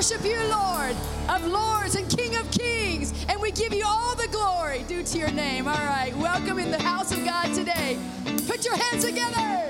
worship 0.00 0.24
you, 0.24 0.42
Lord 0.48 0.96
of 1.28 1.46
Lords 1.46 1.94
and 1.94 2.08
King 2.08 2.34
of 2.36 2.50
Kings, 2.50 3.12
and 3.28 3.38
we 3.38 3.50
give 3.50 3.74
you 3.74 3.84
all 3.86 4.14
the 4.14 4.28
glory 4.28 4.82
due 4.88 5.02
to 5.02 5.18
your 5.18 5.30
name. 5.30 5.68
All 5.68 5.74
right, 5.74 6.16
welcome 6.16 6.58
in 6.58 6.70
the 6.70 6.80
house 6.80 7.12
of 7.12 7.22
God 7.22 7.52
today. 7.52 7.98
Put 8.46 8.64
your 8.64 8.76
hands 8.76 9.04
together. 9.04 9.69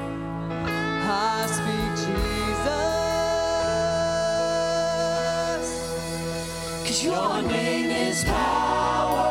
Your 7.03 7.41
name 7.41 7.89
is 7.89 8.23
power. 8.25 9.30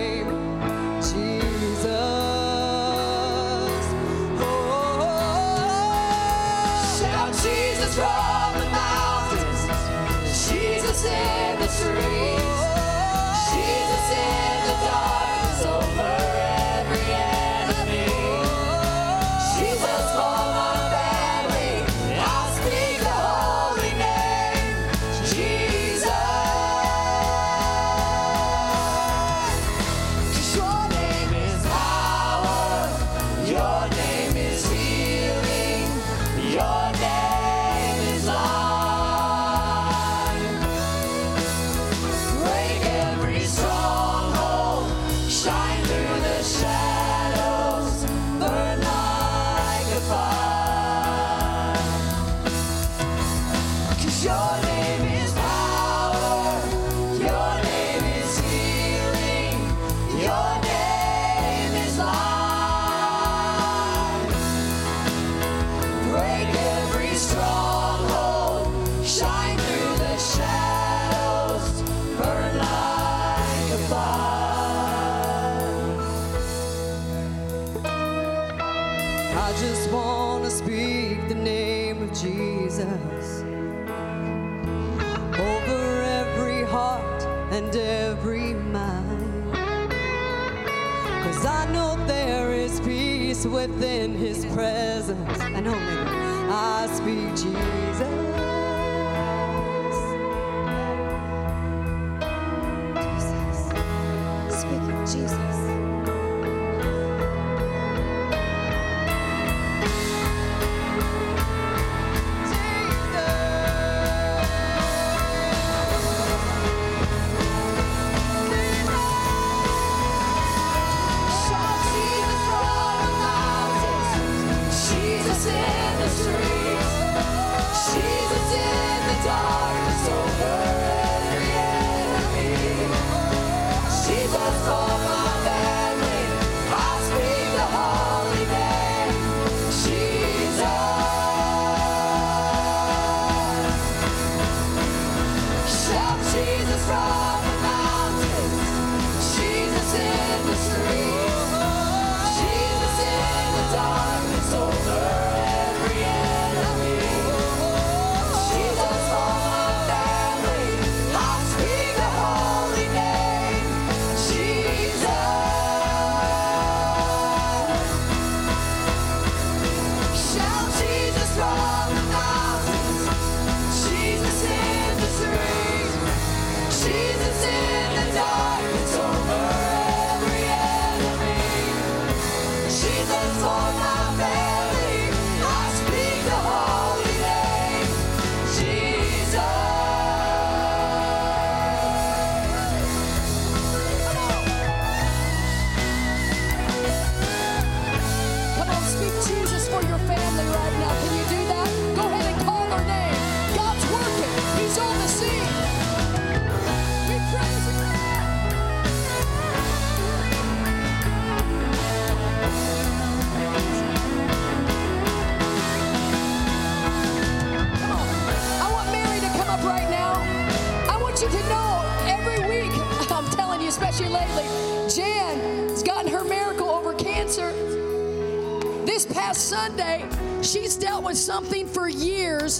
last 229.31 229.47
Sunday, 229.47 230.05
she's 230.41 230.75
dealt 230.75 231.05
with 231.05 231.15
something 231.15 231.65
for 231.65 231.87
years. 231.87 232.59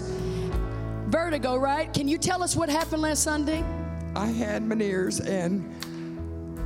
Vertigo, 1.07 1.57
right? 1.57 1.93
Can 1.93 2.07
you 2.07 2.17
tell 2.17 2.41
us 2.41 2.55
what 2.55 2.69
happened 2.69 3.01
last 3.01 3.23
Sunday? 3.23 3.61
I 4.15 4.27
had 4.27 4.63
Meniere's 4.63 5.19
and 5.19 5.69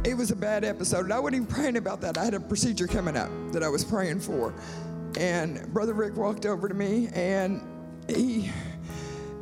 it 0.06 0.16
was 0.16 0.30
a 0.30 0.36
bad 0.36 0.64
episode. 0.64 1.06
And 1.06 1.12
I 1.12 1.18
wasn't 1.18 1.38
even 1.38 1.48
praying 1.48 1.78
about 1.78 2.02
that. 2.02 2.20
I 2.20 2.24
had 2.24 2.36
a 2.36 2.40
procedure 2.40 2.86
coming 2.86 3.18
up 3.18 3.32
that 3.52 3.64
I 3.64 3.68
was 3.68 3.84
praying 3.84 4.20
for. 4.20 4.54
And 5.18 5.74
Brother 5.74 5.94
Rick 5.94 6.18
walked 6.18 6.46
over 6.46 6.70
to 6.70 6.76
me 6.76 7.10
and 7.12 7.60
he 8.08 8.52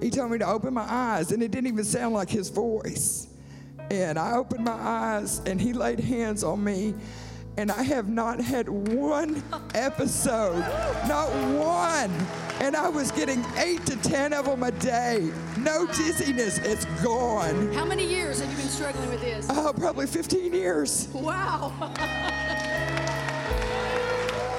he 0.02 0.10
told 0.10 0.32
me 0.32 0.38
to 0.38 0.48
open 0.48 0.74
my 0.74 0.90
eyes. 0.90 1.34
And 1.34 1.44
it 1.44 1.52
didn't 1.52 1.68
even 1.68 1.84
sound 1.84 2.14
like 2.14 2.30
his 2.30 2.48
voice. 2.48 3.28
And 3.92 4.18
I 4.18 4.38
opened 4.38 4.64
my 4.64 4.72
eyes 4.72 5.42
and 5.46 5.60
he 5.60 5.74
laid 5.74 6.00
hands 6.00 6.42
on 6.42 6.64
me 6.64 6.94
and 7.58 7.72
I 7.72 7.84
have 7.84 8.10
not 8.10 8.40
had 8.40 8.68
one 8.68 9.44
episode, 9.76 10.60
not 11.08 11.30
one. 11.58 12.12
And 12.60 12.76
I 12.76 12.90
was 12.90 13.12
getting 13.12 13.44
eight 13.58 13.86
to 13.88 13.96
10 13.98 14.34
of 14.34 14.46
them 14.46 14.64
a 14.64 14.72
day. 14.72 15.32
No 15.58 15.86
dizziness, 15.88 16.58
it's 16.60 16.86
gone. 17.04 17.74
How 17.74 17.86
many 17.86 18.06
years 18.06 18.40
have 18.40 18.50
you 18.50 18.58
been 18.58 18.70
struggling 18.70 19.10
with 19.10 19.22
this? 19.22 19.48
Oh, 19.50 19.70
uh, 19.70 19.74
probably 19.74 20.08
15 20.08 20.54
years. 20.54 21.08
Wow. 21.14 21.74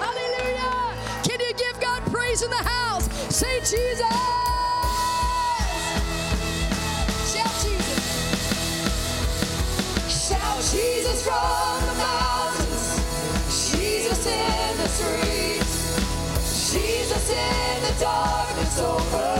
Hallelujah. 0.00 0.94
Can 1.22 1.40
you 1.40 1.54
give 1.54 1.80
God 1.80 2.02
praise 2.12 2.42
in 2.42 2.50
the 2.50 2.56
house? 2.56 3.10
Say 3.34 3.58
Jesus. 3.60 4.00
Shout 7.32 7.54
Jesus 7.62 8.04
Shout 10.28 10.58
Jesus 10.70 11.22
from 11.24 11.86
the 11.86 12.03
in 17.30 17.82
the 17.82 17.94
darkness 18.00 18.80
over. 18.80 19.33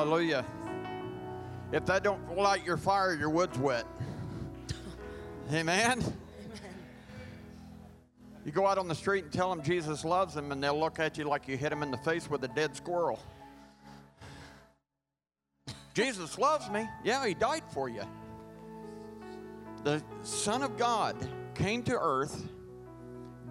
Hallelujah. 0.00 0.46
If 1.72 1.84
that 1.84 2.02
don't 2.02 2.34
light 2.34 2.64
your 2.64 2.78
fire, 2.78 3.12
your 3.12 3.28
wood's 3.28 3.58
wet. 3.58 3.84
Amen. 5.52 6.02
You 8.46 8.50
go 8.50 8.66
out 8.66 8.78
on 8.78 8.88
the 8.88 8.94
street 8.94 9.24
and 9.24 9.32
tell 9.34 9.50
them 9.50 9.62
Jesus 9.62 10.02
loves 10.02 10.32
them, 10.32 10.52
and 10.52 10.64
they'll 10.64 10.80
look 10.80 10.98
at 11.00 11.18
you 11.18 11.24
like 11.24 11.46
you 11.48 11.58
hit 11.58 11.68
them 11.68 11.82
in 11.82 11.90
the 11.90 11.98
face 11.98 12.30
with 12.30 12.42
a 12.44 12.48
dead 12.48 12.74
squirrel. 12.74 13.20
Jesus 15.92 16.38
loves 16.38 16.70
me. 16.70 16.88
Yeah, 17.04 17.26
he 17.26 17.34
died 17.34 17.64
for 17.74 17.90
you. 17.90 18.04
The 19.84 20.02
Son 20.22 20.62
of 20.62 20.78
God 20.78 21.14
came 21.54 21.82
to 21.82 21.98
earth, 22.00 22.48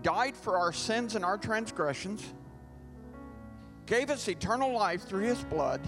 died 0.01 0.35
for 0.35 0.57
our 0.57 0.73
sins 0.73 1.13
and 1.13 1.23
our 1.23 1.37
transgressions, 1.37 2.25
gave 3.85 4.09
us 4.09 4.27
eternal 4.27 4.73
life 4.73 5.03
through 5.03 5.25
his 5.25 5.43
blood. 5.43 5.87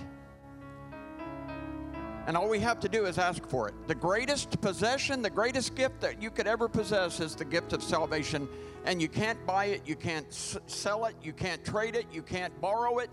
And 2.27 2.37
all 2.37 2.47
we 2.47 2.59
have 2.59 2.79
to 2.81 2.89
do 2.89 3.05
is 3.05 3.17
ask 3.17 3.45
for 3.47 3.67
it. 3.67 3.73
The 3.87 3.95
greatest 3.95 4.61
possession, 4.61 5.21
the 5.21 5.29
greatest 5.29 5.75
gift 5.75 6.01
that 6.01 6.21
you 6.21 6.29
could 6.29 6.47
ever 6.47 6.67
possess 6.67 7.19
is 7.19 7.35
the 7.35 7.45
gift 7.45 7.73
of 7.73 7.81
salvation. 7.81 8.47
And 8.85 9.01
you 9.01 9.09
can't 9.09 9.43
buy 9.45 9.65
it, 9.65 9.81
you 9.85 9.95
can't 9.95 10.27
s- 10.27 10.57
sell 10.67 11.05
it, 11.05 11.15
you 11.21 11.33
can't 11.33 11.63
trade 11.65 11.95
it, 11.95 12.05
you 12.11 12.21
can't 12.21 12.59
borrow 12.61 12.99
it. 12.99 13.09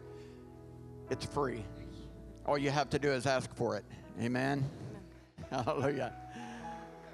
It's 1.10 1.24
free. 1.24 1.64
All 2.46 2.58
you 2.58 2.70
have 2.70 2.90
to 2.90 2.98
do 2.98 3.10
is 3.10 3.26
ask 3.26 3.54
for 3.54 3.76
it. 3.76 3.84
Amen. 4.20 4.68
Hallelujah. 5.50 6.12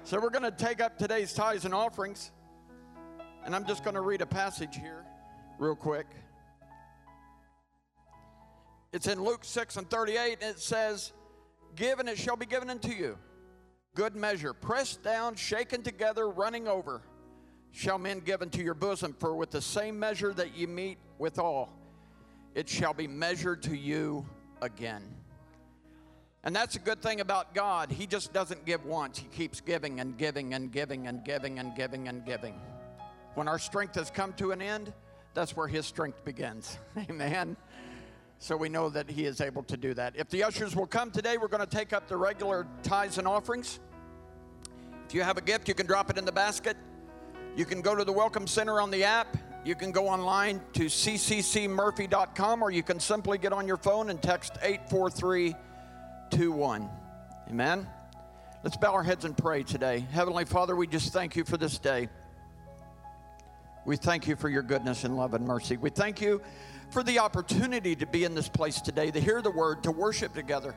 So 0.03 0.19
we're 0.19 0.29
going 0.29 0.43
to 0.43 0.51
take 0.51 0.81
up 0.81 0.97
today's 0.97 1.33
tithes 1.33 1.65
and 1.65 1.73
offerings. 1.73 2.31
And 3.45 3.55
I'm 3.55 3.65
just 3.65 3.83
going 3.83 3.95
to 3.95 4.01
read 4.01 4.21
a 4.21 4.25
passage 4.25 4.75
here 4.75 5.03
real 5.59 5.75
quick. 5.75 6.07
It's 8.91 9.07
in 9.07 9.21
Luke 9.21 9.43
6 9.43 9.77
and 9.77 9.89
38, 9.89 10.37
and 10.41 10.51
it 10.51 10.59
says, 10.59 11.11
Give 11.75 11.99
and 11.99 12.07
it 12.07 12.17
shall 12.17 12.35
be 12.35 12.45
given 12.45 12.69
unto 12.69 12.89
you. 12.89 13.17
Good 13.95 14.15
measure, 14.15 14.53
pressed 14.53 15.03
down, 15.03 15.35
shaken 15.35 15.81
together, 15.81 16.29
running 16.29 16.67
over, 16.67 17.01
shall 17.71 17.97
men 17.97 18.19
give 18.19 18.41
unto 18.41 18.61
your 18.61 18.73
bosom. 18.73 19.15
For 19.19 19.35
with 19.35 19.51
the 19.51 19.61
same 19.61 19.97
measure 19.97 20.33
that 20.33 20.55
ye 20.55 20.65
meet 20.65 20.97
withal, 21.17 21.69
it 22.53 22.67
shall 22.67 22.93
be 22.93 23.07
measured 23.07 23.63
to 23.63 23.75
you 23.75 24.25
again. 24.61 25.03
And 26.43 26.55
that's 26.55 26.75
a 26.75 26.79
good 26.79 27.01
thing 27.01 27.21
about 27.21 27.55
God. 27.55 27.91
He 27.91 28.05
just 28.05 28.31
doesn't 28.31 28.65
give 28.65 28.85
once, 28.85 29.17
He 29.17 29.27
keeps 29.27 29.61
giving 29.61 29.99
and 29.99 30.17
giving 30.17 30.53
and 30.53 30.71
giving 30.71 31.07
and 31.07 31.23
giving 31.23 31.59
and 31.59 31.75
giving 31.75 32.07
and 32.07 32.23
giving. 32.25 32.59
When 33.33 33.47
our 33.47 33.59
strength 33.59 33.95
has 33.95 34.09
come 34.09 34.33
to 34.33 34.51
an 34.51 34.61
end, 34.61 34.93
that's 35.33 35.55
where 35.55 35.67
His 35.67 35.85
strength 35.85 36.23
begins. 36.23 36.77
Amen. 37.09 37.57
So 38.39 38.57
we 38.57 38.69
know 38.69 38.89
that 38.89 39.09
He 39.09 39.25
is 39.25 39.41
able 39.41 39.63
to 39.63 39.77
do 39.77 39.93
that. 39.93 40.13
If 40.15 40.29
the 40.29 40.43
ushers 40.43 40.75
will 40.75 40.87
come 40.87 41.11
today, 41.11 41.37
we're 41.37 41.47
going 41.47 41.65
to 41.65 41.77
take 41.77 41.93
up 41.93 42.07
the 42.07 42.17
regular 42.17 42.67
tithes 42.83 43.17
and 43.17 43.27
offerings. 43.27 43.79
If 45.07 45.13
you 45.13 45.23
have 45.23 45.37
a 45.37 45.41
gift, 45.41 45.67
you 45.67 45.73
can 45.73 45.85
drop 45.85 46.09
it 46.09 46.17
in 46.17 46.25
the 46.25 46.31
basket. 46.31 46.77
You 47.55 47.65
can 47.65 47.81
go 47.81 47.95
to 47.95 48.03
the 48.03 48.11
Welcome 48.11 48.47
Center 48.47 48.81
on 48.81 48.91
the 48.91 49.03
app. 49.03 49.37
You 49.63 49.75
can 49.75 49.91
go 49.91 50.07
online 50.07 50.61
to 50.73 50.85
cccmurphy.com 50.85 52.61
or 52.61 52.69
you 52.69 52.83
can 52.83 52.99
simply 52.99 53.37
get 53.37 53.53
on 53.53 53.67
your 53.67 53.77
phone 53.77 54.09
and 54.09 54.21
text 54.21 54.57
84321. 54.61 56.89
Amen. 57.49 57.87
Let's 58.63 58.77
bow 58.77 58.93
our 58.93 59.03
heads 59.03 59.25
and 59.25 59.37
pray 59.37 59.63
today. 59.63 59.99
Heavenly 60.11 60.45
Father, 60.45 60.75
we 60.75 60.87
just 60.87 61.13
thank 61.13 61.35
you 61.35 61.43
for 61.43 61.57
this 61.57 61.77
day. 61.77 62.09
We 63.85 63.97
thank 63.97 64.27
you 64.27 64.35
for 64.35 64.49
your 64.49 64.63
goodness 64.63 65.03
and 65.03 65.15
love 65.15 65.35
and 65.35 65.45
mercy. 65.45 65.77
We 65.77 65.91
thank 65.91 66.19
you 66.19 66.41
for 66.89 67.03
the 67.03 67.19
opportunity 67.19 67.95
to 67.95 68.07
be 68.07 68.23
in 68.23 68.33
this 68.33 68.49
place 68.49 68.81
today, 68.81 69.11
to 69.11 69.21
hear 69.21 69.43
the 69.43 69.51
word, 69.51 69.83
to 69.83 69.91
worship 69.91 70.33
together. 70.33 70.75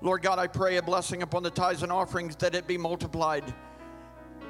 Lord 0.00 0.22
God, 0.22 0.38
I 0.38 0.46
pray 0.46 0.76
a 0.76 0.82
blessing 0.82 1.22
upon 1.22 1.42
the 1.42 1.50
tithes 1.50 1.82
and 1.82 1.90
offerings 1.90 2.36
that 2.36 2.54
it 2.54 2.68
be 2.68 2.78
multiplied 2.78 3.44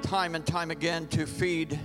time 0.03 0.35
and 0.35 0.47
time 0.47 0.71
again 0.71 1.07
to 1.09 1.27
feed 1.27 1.79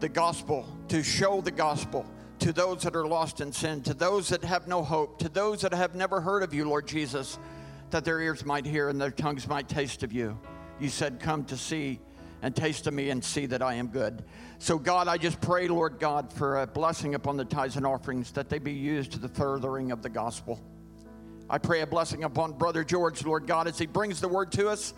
the 0.00 0.08
gospel, 0.08 0.66
to 0.88 1.02
show 1.02 1.40
the 1.40 1.50
gospel 1.50 2.04
to 2.40 2.52
those 2.52 2.82
that 2.82 2.96
are 2.96 3.06
lost 3.06 3.40
in 3.40 3.52
sin, 3.52 3.82
to 3.82 3.94
those 3.94 4.28
that 4.28 4.44
have 4.44 4.66
no 4.66 4.82
hope, 4.82 5.18
to 5.18 5.28
those 5.28 5.60
that 5.60 5.72
have 5.72 5.94
never 5.94 6.20
heard 6.20 6.42
of 6.42 6.54
you, 6.54 6.68
Lord 6.68 6.86
Jesus, 6.86 7.38
that 7.90 8.04
their 8.04 8.20
ears 8.20 8.44
might 8.44 8.66
hear 8.66 8.88
and 8.88 9.00
their 9.00 9.10
tongues 9.10 9.46
might 9.46 9.68
taste 9.68 10.02
of 10.02 10.12
you. 10.12 10.38
You 10.80 10.88
said, 10.88 11.20
Come 11.20 11.44
to 11.46 11.56
see 11.56 12.00
and 12.42 12.54
taste 12.54 12.86
of 12.86 12.94
me 12.94 13.10
and 13.10 13.22
see 13.22 13.46
that 13.46 13.62
I 13.62 13.74
am 13.74 13.88
good. 13.88 14.24
So, 14.58 14.78
God, 14.78 15.08
I 15.08 15.18
just 15.18 15.40
pray, 15.40 15.68
Lord 15.68 15.98
God, 15.98 16.32
for 16.32 16.62
a 16.62 16.66
blessing 16.66 17.14
upon 17.14 17.36
the 17.36 17.44
tithes 17.44 17.76
and 17.76 17.86
offerings 17.86 18.32
that 18.32 18.48
they 18.48 18.58
be 18.58 18.72
used 18.72 19.12
to 19.12 19.18
the 19.18 19.28
furthering 19.28 19.92
of 19.92 20.02
the 20.02 20.08
gospel. 20.08 20.60
I 21.50 21.58
pray 21.58 21.80
a 21.80 21.86
blessing 21.86 22.24
upon 22.24 22.52
Brother 22.52 22.84
George, 22.84 23.24
Lord 23.24 23.46
God, 23.46 23.68
as 23.68 23.78
he 23.78 23.86
brings 23.86 24.20
the 24.20 24.28
word 24.28 24.52
to 24.52 24.68
us. 24.68 24.94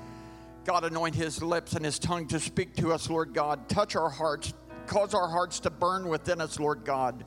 God, 0.65 0.85
anoint 0.85 1.15
his 1.15 1.43
lips 1.43 1.75
and 1.75 1.85
his 1.85 1.99
tongue 1.99 2.27
to 2.29 2.41
speak 2.41 2.75
to 2.77 2.93
us, 2.93 3.09
Lord 3.09 3.33
God. 3.33 3.69
Touch 3.69 3.97
our 3.97 4.11
hearts, 4.11 4.53
cause 4.87 5.15
our 5.15 5.29
hearts 5.29 5.61
to 5.61 5.71
burn 5.71 6.09
within 6.09 6.41
us, 6.41 6.59
Lord 6.59 6.85
God, 6.85 7.25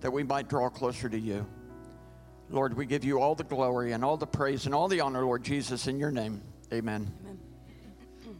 that 0.00 0.12
we 0.12 0.22
might 0.22 0.48
draw 0.48 0.70
closer 0.70 1.08
to 1.08 1.18
you. 1.18 1.46
Lord, 2.48 2.76
we 2.76 2.86
give 2.86 3.04
you 3.04 3.20
all 3.20 3.34
the 3.34 3.44
glory 3.44 3.92
and 3.92 4.04
all 4.04 4.16
the 4.16 4.26
praise 4.26 4.66
and 4.66 4.74
all 4.74 4.88
the 4.88 5.00
honor, 5.00 5.24
Lord 5.24 5.44
Jesus, 5.44 5.86
in 5.86 5.98
your 5.98 6.10
name. 6.10 6.42
Amen. 6.72 7.29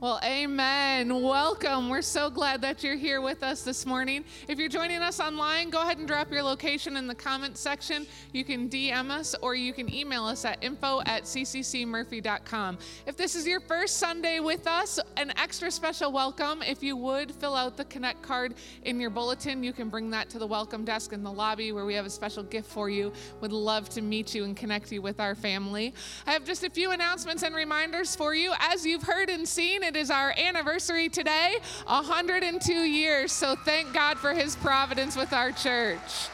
Well, 0.01 0.19
amen. 0.25 1.21
Welcome. 1.23 1.91
We're 1.91 2.01
so 2.01 2.31
glad 2.31 2.63
that 2.63 2.83
you're 2.83 2.97
here 2.97 3.21
with 3.21 3.43
us 3.43 3.61
this 3.61 3.85
morning. 3.85 4.25
If 4.49 4.59
you're 4.59 4.71
joining 4.71 5.03
us 5.03 5.21
online, 5.21 5.69
go 5.69 5.83
ahead 5.83 5.99
and 5.99 6.09
drop 6.09 6.33
your 6.33 6.43
location 6.43 6.97
in 6.97 7.07
the 7.07 7.15
comments 7.15 7.61
section. 7.61 8.07
You 8.33 8.43
can 8.43 8.71
DM 8.71 9.11
us 9.11 9.35
or 9.43 9.55
you 9.55 9.75
can 9.75 9.93
email 9.93 10.25
us 10.25 10.47
at 10.47 10.65
info 10.65 11.03
at 11.05 11.25
cccmurphy.com. 11.25 12.79
If 13.05 13.19
this 13.19 13.35
is 13.35 13.47
your 13.47 13.61
first 13.61 13.99
Sunday 13.99 14.41
with 14.41 14.67
us, 14.67 14.99
an 15.19 15.35
extra 15.37 15.71
special 15.71 16.11
welcome. 16.11 16.63
If 16.63 16.83
you 16.83 16.97
would 16.97 17.31
fill 17.33 17.55
out 17.55 17.77
the 17.77 17.85
Connect 17.85 18.23
card 18.23 18.55
in 18.85 19.01
your 19.01 19.11
bulletin, 19.11 19.63
you 19.63 19.75
can 19.75 19.91
bring 19.91 20.09
that 20.13 20.31
to 20.31 20.39
the 20.39 20.47
welcome 20.47 20.83
desk 20.83 21.13
in 21.13 21.23
the 21.23 21.31
lobby 21.31 21.73
where 21.73 21.85
we 21.85 21.93
have 21.93 22.07
a 22.07 22.11
special 22.11 22.43
gift 22.43 22.71
for 22.71 22.89
you. 22.89 23.13
Would 23.43 23.53
love 23.53 23.91
to 23.91 24.01
meet 24.01 24.35
you 24.35 24.45
and 24.45 24.57
connect 24.57 24.93
you 24.93 25.03
with 25.03 25.21
our 25.21 25.35
family. 25.35 25.93
I 26.27 26.33
have 26.33 26.47
just 26.47 26.65
a 26.65 26.71
few 26.71 26.93
announcements 26.93 27.43
and 27.43 27.55
reminders 27.55 28.17
for 28.17 28.35
you. 28.35 28.55
As 28.61 28.87
you've 28.87 29.03
heard 29.03 29.29
and 29.29 29.47
seen, 29.47 29.90
it 29.91 29.97
is 29.97 30.09
our 30.09 30.33
anniversary 30.39 31.09
today 31.09 31.57
102 31.85 32.73
years. 32.73 33.33
So 33.33 33.57
thank 33.57 33.93
God 33.93 34.19
for 34.19 34.33
his 34.33 34.55
providence 34.55 35.17
with 35.17 35.33
our 35.33 35.51
church. 35.51 36.29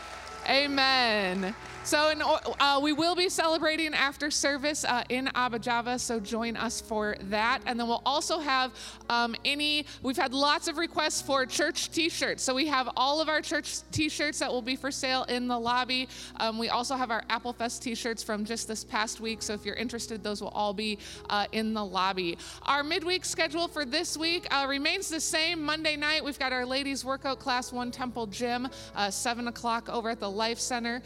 Amen. 0.47 1.55
So 1.87 2.09
in, 2.09 2.20
uh, 2.20 2.81
we 2.83 2.92
will 2.92 3.14
be 3.14 3.29
celebrating 3.29 3.94
after 3.94 4.29
service 4.29 4.85
uh, 4.85 5.05
in 5.09 5.31
Abba 5.37 6.01
so 6.01 6.18
join 6.18 6.57
us 6.57 6.81
for 6.81 7.14
that. 7.31 7.61
And 7.64 7.79
then 7.79 7.87
we'll 7.87 8.03
also 8.05 8.40
have 8.40 8.72
um, 9.09 9.37
any, 9.44 9.87
we've 10.03 10.16
had 10.16 10.35
lots 10.35 10.66
of 10.66 10.79
requests 10.79 11.22
for 11.22 11.46
church 11.46 11.92
t 11.92 12.09
shirts. 12.09 12.42
So 12.42 12.57
we 12.57 12.66
have 12.66 12.88
all 12.96 13.20
of 13.20 13.29
our 13.29 13.40
church 13.40 13.88
t 13.92 14.09
shirts 14.09 14.40
that 14.40 14.51
will 14.51 14.62
be 14.62 14.75
for 14.75 14.90
sale 14.90 15.22
in 15.29 15.46
the 15.46 15.57
lobby. 15.57 16.09
Um, 16.40 16.59
we 16.59 16.70
also 16.70 16.96
have 16.96 17.12
our 17.12 17.22
Applefest 17.31 17.83
t 17.83 17.94
shirts 17.94 18.20
from 18.20 18.44
just 18.44 18.66
this 18.66 18.83
past 18.83 19.20
week. 19.20 19.40
So 19.40 19.53
if 19.53 19.64
you're 19.64 19.77
interested, 19.77 20.25
those 20.25 20.42
will 20.42 20.49
all 20.49 20.75
be 20.75 20.99
uh, 21.31 21.46
in 21.53 21.72
the 21.72 21.85
lobby. 21.85 22.37
Our 22.62 22.83
midweek 22.83 23.25
schedule 23.25 23.68
for 23.68 23.85
this 23.85 24.16
week 24.16 24.53
uh, 24.53 24.66
remains 24.68 25.09
the 25.09 25.20
same. 25.20 25.62
Monday 25.62 25.94
night, 25.94 26.25
we've 26.25 26.38
got 26.38 26.53
our 26.53 26.66
ladies' 26.66 27.05
workout 27.05 27.38
class, 27.38 27.72
One 27.72 27.92
Temple 27.92 28.27
Gym, 28.27 28.68
uh, 28.96 29.09
7 29.09 29.46
o'clock 29.46 29.88
over 29.88 30.11
at 30.11 30.18
the 30.18 30.31
Life 30.31 30.59
Center. 30.59 31.01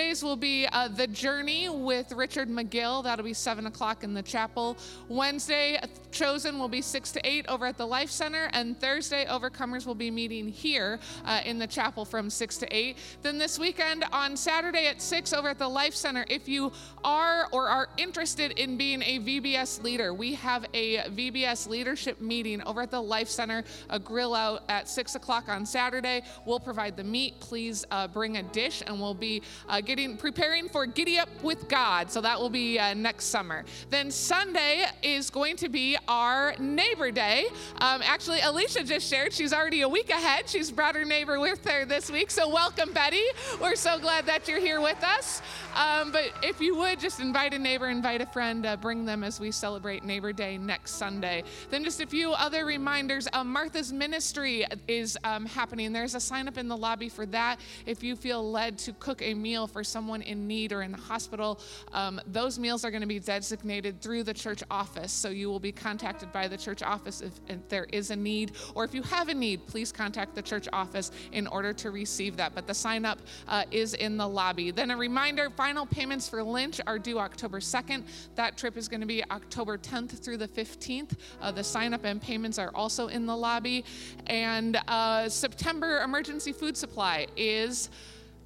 Tuesdays 0.00 0.24
will 0.24 0.36
be 0.36 0.66
uh, 0.66 0.88
The 0.88 1.06
Journey 1.06 1.68
with 1.68 2.12
Richard 2.12 2.48
McGill. 2.48 3.04
That'll 3.04 3.24
be 3.24 3.34
7 3.34 3.66
o'clock 3.66 4.02
in 4.02 4.14
the 4.14 4.22
chapel. 4.22 4.78
Wednesday, 5.08 5.78
Chosen 6.10 6.58
will 6.58 6.68
be 6.68 6.80
6 6.80 7.12
to 7.12 7.20
8 7.22 7.46
over 7.48 7.66
at 7.66 7.76
the 7.76 7.86
Life 7.86 8.10
Center. 8.10 8.48
And 8.54 8.80
Thursday, 8.80 9.26
Overcomers 9.26 9.86
will 9.86 9.94
be 9.94 10.10
meeting 10.10 10.48
here 10.48 10.98
uh, 11.26 11.42
in 11.44 11.58
the 11.58 11.66
chapel 11.66 12.06
from 12.06 12.30
6 12.30 12.56
to 12.58 12.74
8. 12.74 12.96
Then 13.20 13.36
this 13.36 13.58
weekend 13.58 14.04
on 14.10 14.38
Saturday 14.38 14.86
at 14.86 15.02
6 15.02 15.34
over 15.34 15.50
at 15.50 15.58
the 15.58 15.68
Life 15.68 15.94
Center, 15.94 16.24
if 16.30 16.48
you 16.48 16.72
are 17.04 17.48
or 17.52 17.68
are 17.68 17.88
interested 17.98 18.52
in 18.52 18.78
being 18.78 19.02
a 19.02 19.18
VBS 19.18 19.82
leader, 19.82 20.14
we 20.14 20.32
have 20.34 20.64
a 20.72 20.98
VBS 21.10 21.68
leadership 21.68 22.22
meeting 22.22 22.62
over 22.62 22.80
at 22.80 22.90
the 22.90 23.00
Life 23.00 23.28
Center, 23.28 23.64
a 23.90 23.98
grill 23.98 24.34
out 24.34 24.62
at 24.70 24.88
6 24.88 25.14
o'clock 25.14 25.50
on 25.50 25.66
Saturday. 25.66 26.22
We'll 26.46 26.58
provide 26.58 26.96
the 26.96 27.04
meat. 27.04 27.38
Please 27.38 27.84
uh, 27.90 28.08
bring 28.08 28.38
a 28.38 28.42
dish 28.42 28.82
and 28.86 28.98
we'll 28.98 29.14
be 29.14 29.42
uh, 29.68 29.82
getting 29.90 30.16
preparing 30.16 30.68
for 30.68 30.86
Giddy 30.86 31.18
Up 31.18 31.28
with 31.42 31.68
God. 31.68 32.12
So 32.12 32.20
that 32.20 32.38
will 32.38 32.48
be 32.48 32.78
uh, 32.78 32.94
next 32.94 33.24
summer. 33.24 33.64
Then 33.88 34.12
Sunday 34.12 34.84
is 35.02 35.30
going 35.30 35.56
to 35.56 35.68
be 35.68 35.96
our 36.06 36.54
neighbor 36.60 37.10
day. 37.10 37.46
Um, 37.80 38.00
actually, 38.04 38.38
Alicia 38.40 38.84
just 38.84 39.10
shared 39.10 39.32
she's 39.32 39.52
already 39.52 39.80
a 39.80 39.88
week 39.88 40.10
ahead. 40.10 40.48
She's 40.48 40.70
brought 40.70 40.94
her 40.94 41.04
neighbor 41.04 41.40
with 41.40 41.68
her 41.68 41.84
this 41.84 42.08
week. 42.08 42.30
So 42.30 42.48
welcome, 42.48 42.92
Betty. 42.92 43.24
We're 43.60 43.74
so 43.74 43.98
glad 43.98 44.26
that 44.26 44.46
you're 44.46 44.60
here 44.60 44.80
with 44.80 45.02
us. 45.02 45.42
Um, 45.74 46.12
but 46.12 46.34
if 46.40 46.60
you 46.60 46.76
would 46.76 47.00
just 47.00 47.18
invite 47.18 47.52
a 47.52 47.58
neighbor, 47.58 47.88
invite 47.88 48.20
a 48.20 48.26
friend, 48.26 48.64
uh, 48.66 48.76
bring 48.76 49.04
them 49.04 49.24
as 49.24 49.40
we 49.40 49.50
celebrate 49.50 50.04
Neighbor 50.04 50.32
Day 50.32 50.56
next 50.56 50.92
Sunday. 50.92 51.42
Then 51.70 51.82
just 51.82 52.00
a 52.00 52.06
few 52.06 52.30
other 52.30 52.64
reminders. 52.64 53.26
Uh, 53.32 53.42
Martha's 53.42 53.92
Ministry 53.92 54.64
is 54.86 55.18
um, 55.24 55.46
happening. 55.46 55.92
There's 55.92 56.14
a 56.14 56.20
sign 56.20 56.46
up 56.46 56.58
in 56.58 56.68
the 56.68 56.76
lobby 56.76 57.08
for 57.08 57.26
that. 57.26 57.58
If 57.86 58.04
you 58.04 58.14
feel 58.14 58.48
led 58.48 58.78
to 58.78 58.92
cook 58.92 59.20
a 59.22 59.34
meal 59.34 59.66
for 59.66 59.79
for 59.80 59.84
someone 59.84 60.20
in 60.20 60.46
need 60.46 60.72
or 60.72 60.82
in 60.82 60.92
the 60.92 60.98
hospital, 60.98 61.58
um, 61.94 62.20
those 62.26 62.58
meals 62.58 62.84
are 62.84 62.90
going 62.90 63.00
to 63.00 63.06
be 63.06 63.18
designated 63.18 63.98
through 64.02 64.22
the 64.22 64.34
church 64.34 64.62
office. 64.70 65.10
So 65.10 65.30
you 65.30 65.48
will 65.48 65.58
be 65.58 65.72
contacted 65.72 66.30
by 66.32 66.48
the 66.48 66.58
church 66.58 66.82
office 66.82 67.22
if, 67.22 67.32
if 67.48 67.66
there 67.70 67.84
is 67.84 68.10
a 68.10 68.16
need, 68.16 68.52
or 68.74 68.84
if 68.84 68.92
you 68.92 69.00
have 69.04 69.30
a 69.30 69.34
need, 69.34 69.66
please 69.66 69.90
contact 69.90 70.34
the 70.34 70.42
church 70.42 70.68
office 70.74 71.12
in 71.32 71.46
order 71.46 71.72
to 71.72 71.90
receive 71.90 72.36
that. 72.36 72.54
But 72.54 72.66
the 72.66 72.74
sign 72.74 73.06
up 73.06 73.20
uh, 73.48 73.64
is 73.70 73.94
in 73.94 74.18
the 74.18 74.28
lobby. 74.28 74.70
Then 74.70 74.90
a 74.90 74.96
reminder 74.98 75.48
final 75.48 75.86
payments 75.86 76.28
for 76.28 76.42
Lynch 76.42 76.78
are 76.86 76.98
due 76.98 77.18
October 77.18 77.58
2nd. 77.58 78.02
That 78.34 78.58
trip 78.58 78.76
is 78.76 78.86
going 78.86 79.00
to 79.00 79.06
be 79.06 79.24
October 79.30 79.78
10th 79.78 80.22
through 80.22 80.36
the 80.36 80.48
15th. 80.48 81.12
Uh, 81.40 81.52
the 81.52 81.64
sign 81.64 81.94
up 81.94 82.04
and 82.04 82.20
payments 82.20 82.58
are 82.58 82.70
also 82.74 83.06
in 83.06 83.24
the 83.24 83.34
lobby. 83.34 83.86
And 84.26 84.78
uh, 84.88 85.30
September 85.30 86.02
emergency 86.02 86.52
food 86.52 86.76
supply 86.76 87.26
is 87.34 87.88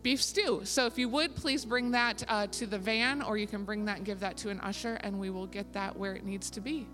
beef 0.04 0.22
stew. 0.22 0.60
So 0.64 0.86
if 0.86 0.96
you 0.98 1.08
would, 1.08 1.34
please 1.34 1.64
bring 1.64 1.90
that 1.92 2.22
uh, 2.28 2.46
to 2.48 2.66
the 2.66 2.78
van, 2.78 3.22
or 3.22 3.38
you 3.38 3.48
can 3.48 3.64
bring 3.64 3.86
that 3.86 3.96
and 3.96 4.06
give 4.06 4.20
that 4.20 4.36
to 4.38 4.50
an 4.50 4.60
usher, 4.60 4.94
and 5.00 5.18
we 5.18 5.30
will 5.30 5.46
get 5.46 5.72
that 5.72 5.96
where 5.96 6.14
it 6.14 6.24
needs 6.24 6.50
to 6.50 6.60
be. 6.60 6.86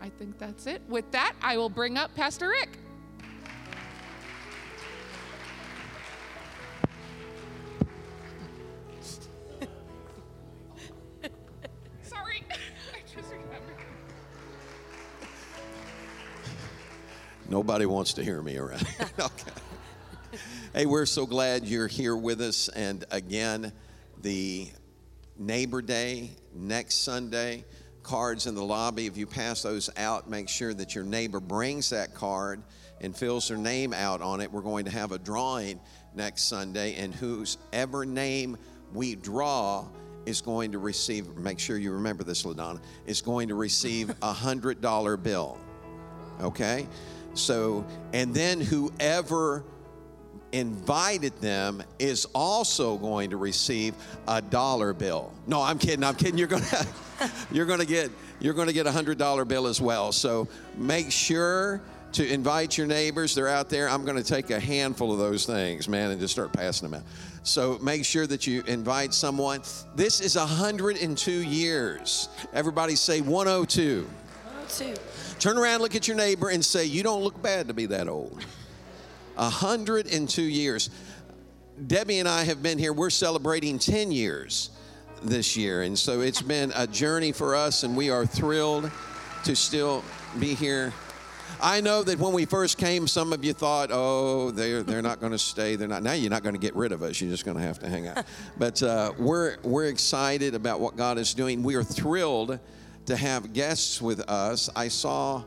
I 0.00 0.10
think 0.10 0.38
that's 0.38 0.68
it. 0.68 0.82
With 0.86 1.10
that, 1.10 1.32
I 1.42 1.56
will 1.56 1.70
bring 1.70 1.96
up 1.96 2.14
Pastor 2.14 2.50
Rick. 2.50 2.78
Sorry. 12.02 12.44
I 12.50 13.00
just 13.12 13.32
remembered. 13.32 13.76
Nobody 17.48 17.86
wants 17.86 18.12
to 18.12 18.22
hear 18.22 18.42
me 18.42 18.58
around. 18.58 18.86
okay. 19.18 19.52
Hey, 20.74 20.84
we're 20.84 21.06
so 21.06 21.24
glad 21.24 21.64
you're 21.64 21.88
here 21.88 22.14
with 22.14 22.42
us. 22.42 22.68
And 22.68 23.02
again, 23.10 23.72
the 24.20 24.68
Neighbor 25.38 25.80
Day 25.80 26.32
next 26.54 26.96
Sunday, 26.96 27.64
cards 28.02 28.46
in 28.46 28.54
the 28.54 28.62
lobby. 28.62 29.06
If 29.06 29.16
you 29.16 29.26
pass 29.26 29.62
those 29.62 29.88
out, 29.96 30.28
make 30.28 30.46
sure 30.46 30.74
that 30.74 30.94
your 30.94 31.04
neighbor 31.04 31.40
brings 31.40 31.88
that 31.88 32.12
card 32.12 32.62
and 33.00 33.16
fills 33.16 33.48
their 33.48 33.56
name 33.56 33.94
out 33.94 34.20
on 34.20 34.42
it. 34.42 34.52
We're 34.52 34.60
going 34.60 34.84
to 34.84 34.90
have 34.90 35.10
a 35.10 35.18
drawing 35.18 35.80
next 36.14 36.44
Sunday, 36.44 36.96
and 36.96 37.14
whoever 37.14 38.04
name 38.04 38.58
we 38.92 39.14
draw 39.14 39.88
is 40.26 40.42
going 40.42 40.72
to 40.72 40.78
receive, 40.78 41.34
make 41.38 41.58
sure 41.58 41.78
you 41.78 41.92
remember 41.92 42.24
this, 42.24 42.42
LaDonna, 42.42 42.82
is 43.06 43.22
going 43.22 43.48
to 43.48 43.54
receive 43.54 44.10
a 44.10 44.34
$100 44.34 45.22
bill 45.22 45.58
okay? 46.40 46.86
So, 47.34 47.86
and 48.12 48.34
then 48.34 48.60
whoever 48.60 49.64
invited 50.52 51.36
them 51.40 51.82
is 51.98 52.26
also 52.34 52.96
going 52.96 53.30
to 53.30 53.36
receive 53.36 53.94
a 54.26 54.40
dollar 54.40 54.92
bill. 54.92 55.32
No, 55.46 55.62
I'm 55.62 55.78
kidding. 55.78 56.04
I'm 56.04 56.14
kidding. 56.14 56.38
You're 56.38 56.48
gonna 56.48 56.86
you're 57.52 57.66
gonna 57.66 57.84
get 57.84 58.10
you're 58.40 58.54
gonna 58.54 58.72
get 58.72 58.86
a 58.86 58.92
hundred 58.92 59.18
dollar 59.18 59.44
bill 59.44 59.66
as 59.66 59.80
well. 59.80 60.12
So 60.12 60.48
make 60.76 61.10
sure 61.10 61.80
to 62.12 62.26
invite 62.26 62.78
your 62.78 62.86
neighbors. 62.86 63.34
They're 63.34 63.48
out 63.48 63.68
there. 63.68 63.88
I'm 63.88 64.04
gonna 64.04 64.22
take 64.22 64.50
a 64.50 64.60
handful 64.60 65.12
of 65.12 65.18
those 65.18 65.46
things, 65.46 65.88
man, 65.88 66.10
and 66.10 66.20
just 66.20 66.32
start 66.32 66.52
passing 66.52 66.90
them 66.90 67.00
out. 67.00 67.06
So 67.42 67.78
make 67.78 68.04
sure 68.04 68.26
that 68.26 68.46
you 68.46 68.62
invite 68.66 69.14
someone. 69.14 69.62
This 69.96 70.20
is 70.20 70.36
102 70.36 71.30
years. 71.30 72.28
Everybody 72.52 72.94
say 72.94 73.20
102. 73.20 74.08
Two. 74.68 74.94
Turn 75.38 75.56
around, 75.56 75.80
look 75.80 75.94
at 75.94 76.06
your 76.06 76.16
neighbor, 76.16 76.50
and 76.50 76.62
say, 76.62 76.84
You 76.84 77.02
don't 77.02 77.22
look 77.22 77.40
bad 77.42 77.68
to 77.68 77.74
be 77.74 77.86
that 77.86 78.08
old. 78.08 78.44
102 79.38 80.42
years. 80.42 80.90
Debbie 81.86 82.18
and 82.18 82.28
I 82.28 82.44
have 82.44 82.62
been 82.62 82.78
here, 82.78 82.92
we're 82.92 83.10
celebrating 83.10 83.78
10 83.78 84.10
years 84.10 84.70
this 85.22 85.56
year. 85.56 85.82
And 85.82 85.98
so 85.98 86.20
it's 86.20 86.42
been 86.42 86.72
a 86.74 86.86
journey 86.86 87.32
for 87.32 87.54
us, 87.54 87.84
and 87.84 87.96
we 87.96 88.10
are 88.10 88.26
thrilled 88.26 88.90
to 89.44 89.54
still 89.54 90.04
be 90.38 90.54
here. 90.54 90.92
I 91.60 91.80
know 91.80 92.02
that 92.02 92.18
when 92.18 92.32
we 92.32 92.44
first 92.44 92.78
came, 92.78 93.08
some 93.08 93.32
of 93.32 93.44
you 93.44 93.52
thought, 93.52 93.90
oh, 93.92 94.50
they're, 94.50 94.82
they're 94.82 95.02
not 95.02 95.20
going 95.20 95.32
to 95.32 95.38
stay. 95.38 95.76
They're 95.76 95.88
not. 95.88 96.02
Now 96.02 96.12
you're 96.12 96.30
not 96.30 96.42
going 96.42 96.54
to 96.54 96.60
get 96.60 96.76
rid 96.76 96.92
of 96.92 97.02
us. 97.02 97.20
You're 97.20 97.30
just 97.30 97.44
going 97.44 97.56
to 97.56 97.62
have 97.62 97.78
to 97.80 97.88
hang 97.88 98.06
out. 98.06 98.24
But 98.58 98.82
uh, 98.82 99.12
we're, 99.18 99.56
we're 99.62 99.86
excited 99.86 100.54
about 100.54 100.80
what 100.80 100.96
God 100.96 101.18
is 101.18 101.34
doing. 101.34 101.62
We 101.62 101.74
are 101.74 101.82
thrilled 101.82 102.58
to 103.06 103.16
have 103.16 103.52
guests 103.52 104.02
with 104.02 104.20
us. 104.28 104.68
I 104.76 104.88
saw 104.88 105.42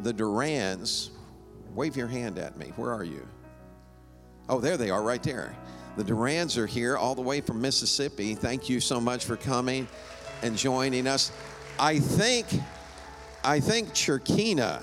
the 0.00 0.12
Durans. 0.12 1.10
Wave 1.78 1.96
your 1.96 2.08
hand 2.08 2.40
at 2.40 2.56
me. 2.56 2.72
Where 2.74 2.92
are 2.92 3.04
you? 3.04 3.24
Oh, 4.48 4.58
there 4.58 4.76
they 4.76 4.90
are, 4.90 5.00
right 5.00 5.22
there. 5.22 5.54
The 5.96 6.02
Durans 6.02 6.58
are 6.58 6.66
here 6.66 6.96
all 6.96 7.14
the 7.14 7.22
way 7.22 7.40
from 7.40 7.60
Mississippi. 7.60 8.34
Thank 8.34 8.68
you 8.68 8.80
so 8.80 9.00
much 9.00 9.24
for 9.24 9.36
coming 9.36 9.86
and 10.42 10.56
joining 10.56 11.06
us. 11.06 11.30
I 11.78 12.00
think, 12.00 12.48
I 13.44 13.60
think 13.60 13.90
Chirkina 13.90 14.82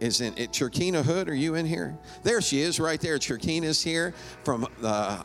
is 0.00 0.20
in 0.20 0.36
it. 0.36 0.52
Chirkina 0.52 1.02
Hood, 1.02 1.30
are 1.30 1.34
you 1.34 1.54
in 1.54 1.64
here? 1.64 1.96
There 2.22 2.42
she 2.42 2.60
is, 2.60 2.78
right 2.78 3.00
there. 3.00 3.16
Chirkina's 3.16 3.82
here 3.82 4.12
from 4.44 4.66
uh, 4.82 5.22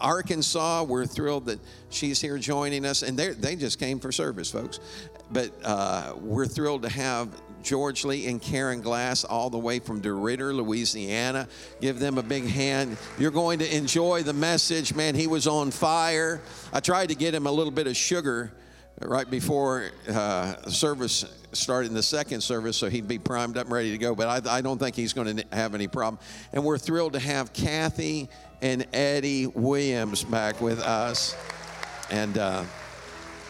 Arkansas. 0.00 0.84
We're 0.84 1.04
thrilled 1.04 1.44
that 1.44 1.60
she's 1.90 2.22
here 2.22 2.38
joining 2.38 2.86
us, 2.86 3.02
and 3.02 3.18
they 3.18 3.34
they 3.34 3.56
just 3.56 3.78
came 3.78 4.00
for 4.00 4.12
service, 4.12 4.50
folks. 4.50 4.80
But 5.30 5.52
uh, 5.62 6.14
we're 6.18 6.46
thrilled 6.46 6.84
to 6.84 6.88
have 6.88 7.28
George 7.62 8.04
Lee 8.04 8.26
and 8.26 8.40
Karen 8.40 8.80
Glass 8.80 9.24
all 9.24 9.50
the 9.50 9.58
way 9.58 9.78
from 9.78 10.00
DeRidder, 10.00 10.54
Louisiana. 10.54 11.48
Give 11.80 11.98
them 11.98 12.18
a 12.18 12.22
big 12.22 12.46
hand. 12.46 12.96
You're 13.18 13.30
going 13.30 13.58
to 13.60 13.76
enjoy 13.76 14.22
the 14.22 14.32
message, 14.32 14.94
man. 14.94 15.14
He 15.14 15.26
was 15.26 15.46
on 15.46 15.70
fire. 15.70 16.40
I 16.72 16.80
tried 16.80 17.08
to 17.08 17.14
get 17.14 17.34
him 17.34 17.46
a 17.46 17.52
little 17.52 17.72
bit 17.72 17.86
of 17.86 17.96
sugar 17.96 18.52
right 19.00 19.28
before 19.28 19.90
uh, 20.08 20.68
service 20.68 21.24
started 21.52 21.88
in 21.88 21.94
the 21.94 22.02
second 22.02 22.40
service 22.40 22.76
so 22.76 22.88
he'd 22.88 23.08
be 23.08 23.18
primed 23.18 23.56
up 23.56 23.64
and 23.64 23.72
ready 23.72 23.90
to 23.90 23.98
go 23.98 24.14
but 24.14 24.46
i, 24.46 24.58
I 24.58 24.60
don't 24.60 24.78
think 24.78 24.96
he's 24.96 25.12
going 25.12 25.36
to 25.36 25.44
have 25.52 25.74
any 25.74 25.86
problem 25.86 26.22
and 26.52 26.64
we're 26.64 26.78
thrilled 26.78 27.14
to 27.14 27.18
have 27.18 27.52
kathy 27.52 28.28
and 28.60 28.86
eddie 28.92 29.46
williams 29.46 30.24
back 30.24 30.60
with 30.60 30.80
us 30.80 31.36
and 32.10 32.38
uh, 32.38 32.64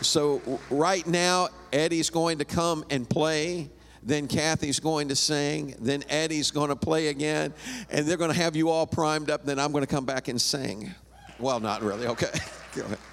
so 0.01 0.61
right 0.71 1.07
now 1.07 1.49
eddie's 1.73 2.11
going 2.11 2.39
to 2.39 2.45
come 2.45 2.85
and 2.91 3.09
play 3.09 3.69
then 4.03 4.27
kathy's 4.27 4.81
going 4.81 5.09
to 5.09 5.17
sing. 5.17 5.75
Then 5.79 6.03
eddie's 6.09 6.51
going 6.51 6.69
to 6.69 6.77
play 6.77 7.09
again. 7.09 7.55
And 7.91 8.07
they're 8.07 8.17
going 8.17 8.33
to 8.33 8.37
have 8.37 8.57
you 8.57 8.69
all 8.71 8.87
primed 8.87 9.31
up. 9.31 9.45
Then 9.45 9.59
i'm 9.59 9.73
going 9.73 9.85
to 9.85 9.93
come 9.93 10.05
back 10.05 10.29
and 10.29 10.41
sing. 10.41 10.95
Well 11.39 11.61
not 11.61 11.83
really. 11.83 12.07
Okay 12.07 12.31